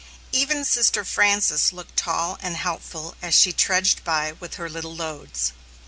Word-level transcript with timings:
Even 0.31 0.65
Sister 0.65 1.05
Frances 1.05 1.71
looked 1.71 1.95
tall 1.95 2.39
and 2.41 2.57
helpful 2.57 3.13
as 3.21 3.35
she 3.35 3.53
trudged 3.53 4.03
by 4.03 4.31
with 4.31 4.55
her 4.55 4.67
little 4.67 4.95
loads. 4.95 5.53